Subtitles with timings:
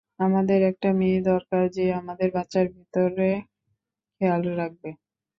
[0.19, 3.29] আমাদের একটা মেয়ে দরকার যে আমাদের বাচ্চার ভিতরে
[4.21, 4.89] খেয়াল রাখবে।